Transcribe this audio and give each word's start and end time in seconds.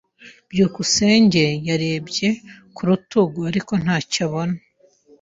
byukusenge 0.51 1.45
yarebye 1.67 2.27
ku 2.75 2.81
rutugu, 2.87 3.39
ariko 3.51 3.73
ntacyo 3.83 4.19
abona. 4.27 4.57